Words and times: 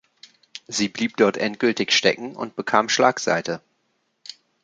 Sie 0.65 0.89
blieb 0.89 1.15
dort 1.17 1.37
endgültig 1.37 1.91
stecken 1.91 2.35
und 2.35 2.55
bekam 2.55 2.89
Schlagseite. 2.89 3.61